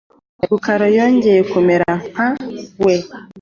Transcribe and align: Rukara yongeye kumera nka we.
Rukara 0.49 0.87
yongeye 0.97 1.41
kumera 1.51 1.91
nka 2.11 2.27
we. 2.83 2.95